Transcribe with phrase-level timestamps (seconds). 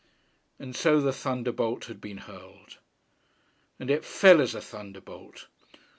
[0.57, 2.79] And so the thunderbolt had been hurled.
[3.79, 5.45] And it fell as a thunderbolt.